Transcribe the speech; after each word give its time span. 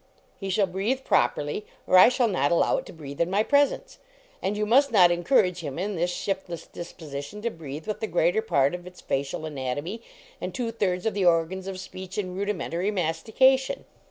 He 0.39 0.49
shall 0.49 0.65
breathe 0.65 1.03
properly, 1.03 1.63
or 1.85 1.95
I 1.95 2.09
shall 2.09 2.27
not 2.27 2.51
allow 2.51 2.77
it 2.77 2.87
to 2.87 2.91
breathe 2.91 3.21
in 3.21 3.29
my 3.29 3.43
pres 3.43 3.71
ence. 3.71 3.97
And 4.41 4.57
you 4.57 4.65
must 4.65 4.91
not 4.91 5.11
encourage 5.11 5.59
him 5.59 5.77
in 5.77 5.95
his 5.95 6.09
shiftless 6.09 6.65
disposition 6.65 7.43
to 7.43 7.51
breathe 7.51 7.85
with 7.85 7.99
the 7.99 8.07
greater 8.07 8.41
part 8.41 8.73
of 8.73 8.87
its 8.87 8.99
facial 8.99 9.45
anatomy 9.45 10.01
and 10.41 10.55
two 10.55 10.71
thirds 10.71 11.05
of 11.05 11.13
the 11.13 11.25
organs 11.25 11.67
of 11.67 11.79
speech 11.79 12.17
and 12.17 12.35
rudimentary 12.35 12.89
mastication." 12.89 13.85